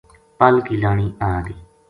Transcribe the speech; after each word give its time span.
پل 0.39 0.55
کی 0.65 0.75
لانی 0.81 1.07
آگئی 1.31 1.57